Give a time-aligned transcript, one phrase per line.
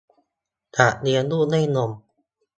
[0.75, 1.91] สัตว์เลี้ยงลูกด้วยนม